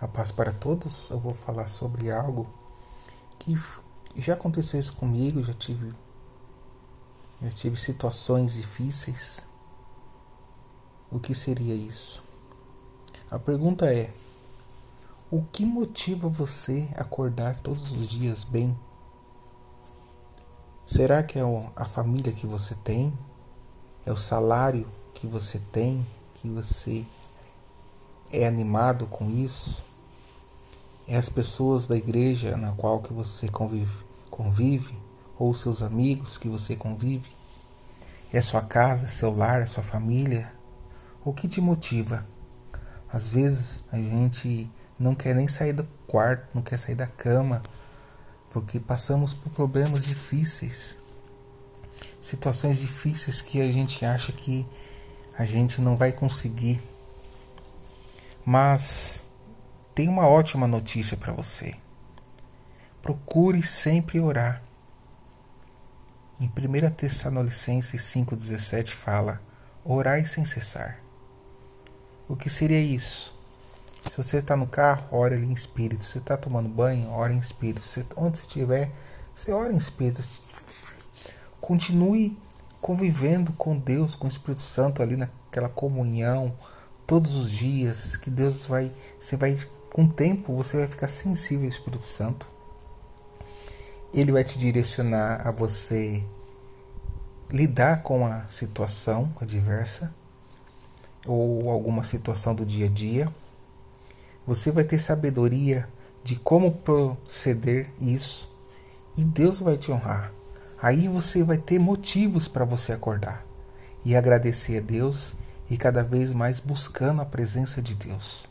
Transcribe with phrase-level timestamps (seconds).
[0.00, 1.10] A paz para todos.
[1.10, 2.46] Eu vou falar sobre algo
[3.38, 3.54] que
[4.16, 5.94] já aconteceu isso comigo, já tive
[7.42, 9.46] já tive situações difíceis.
[11.10, 12.22] O que seria isso?
[13.30, 14.10] A pergunta é:
[15.30, 18.76] o que motiva você a acordar todos os dias bem?
[20.86, 21.42] Será que é
[21.74, 23.12] a família que você tem?
[24.04, 27.04] É o salário que você tem, que você
[28.32, 29.84] é animado com isso?
[31.08, 34.94] É as pessoas da igreja na qual que você convive, convive
[35.38, 37.28] ou seus amigos que você convive?
[38.32, 40.52] É sua casa, seu lar, sua família?
[41.24, 42.26] O que te motiva?
[43.12, 47.62] Às vezes a gente não quer nem sair do quarto, não quer sair da cama,
[48.50, 50.98] porque passamos por problemas difíceis,
[52.20, 54.66] situações difíceis que a gente acha que
[55.38, 56.80] a gente não vai conseguir.
[58.48, 59.28] Mas
[59.92, 61.74] tem uma ótima notícia para você.
[63.02, 64.62] Procure sempre orar.
[66.38, 69.42] Em 1 Tessalonicenses 5,17 fala:
[69.84, 71.00] Orai sem cessar.
[72.28, 73.36] O que seria isso?
[74.02, 76.04] Se você está no carro, ore ali em espírito.
[76.04, 77.84] Se você está tomando banho, ore em espírito.
[77.84, 78.92] Se, onde você estiver,
[79.34, 80.22] você ore em espírito.
[81.60, 82.38] Continue
[82.80, 86.56] convivendo com Deus, com o Espírito Santo ali naquela comunhão
[87.06, 89.56] todos os dias, que Deus vai, você vai
[89.96, 92.46] com o tempo você vai ficar sensível ao Espírito Santo.
[94.12, 96.22] Ele vai te direcionar a você
[97.50, 100.12] lidar com a situação adversa
[101.26, 103.32] ou alguma situação do dia a dia.
[104.46, 105.88] Você vai ter sabedoria
[106.22, 108.54] de como proceder isso
[109.16, 110.30] e Deus vai te honrar.
[110.80, 113.46] Aí você vai ter motivos para você acordar
[114.04, 115.34] e agradecer a Deus
[115.68, 118.46] e cada vez mais buscando a presença de Deus.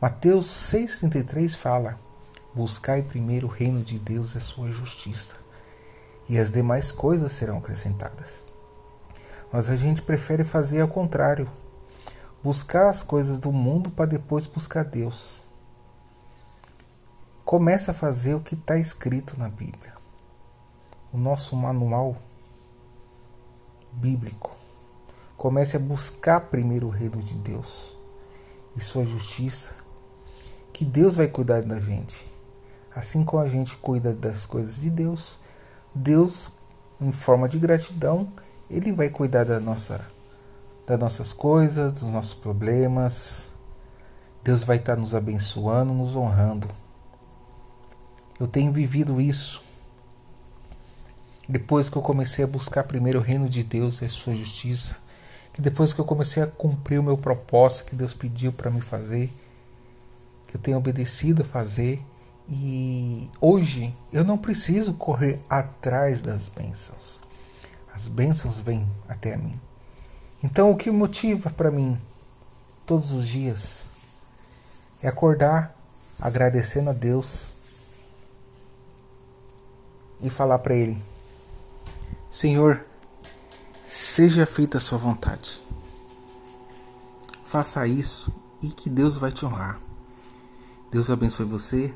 [0.00, 1.98] Mateus 6,33 fala:
[2.54, 5.36] Buscai primeiro o reino de Deus e a sua justiça,
[6.28, 8.44] e as demais coisas serão acrescentadas.
[9.52, 11.50] Mas a gente prefere fazer ao contrário:
[12.42, 15.42] buscar as coisas do mundo para depois buscar Deus.
[17.44, 19.94] Começa a fazer o que está escrito na Bíblia
[21.14, 22.16] o nosso manual
[23.92, 24.63] bíblico.
[25.44, 27.94] Comece a buscar primeiro o reino de Deus
[28.74, 29.74] e sua justiça,
[30.72, 32.26] que Deus vai cuidar da gente.
[32.96, 35.38] Assim como a gente cuida das coisas de Deus,
[35.94, 36.50] Deus,
[36.98, 38.32] em forma de gratidão,
[38.70, 40.00] ele vai cuidar da nossa
[40.86, 43.50] das nossas coisas, dos nossos problemas.
[44.42, 46.70] Deus vai estar nos abençoando, nos honrando.
[48.40, 49.62] Eu tenho vivido isso
[51.46, 55.04] depois que eu comecei a buscar primeiro o reino de Deus e a sua justiça,
[55.54, 58.80] que depois que eu comecei a cumprir o meu propósito que Deus pediu para me
[58.80, 59.32] fazer,
[60.48, 62.04] que eu tenho obedecido a fazer,
[62.48, 67.22] e hoje eu não preciso correr atrás das bênçãos.
[67.94, 69.58] As bênçãos vêm até mim.
[70.42, 71.96] Então o que motiva para mim
[72.84, 73.86] todos os dias
[75.00, 75.74] é acordar
[76.20, 77.54] agradecendo a Deus
[80.20, 81.00] e falar para Ele:
[82.28, 82.84] Senhor,
[83.94, 85.62] seja feita a sua vontade.
[87.44, 89.78] Faça isso e que Deus vai te honrar.
[90.90, 91.94] Deus abençoe você.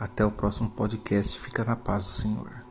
[0.00, 1.38] Até o próximo podcast.
[1.38, 2.65] Fica na paz do Senhor.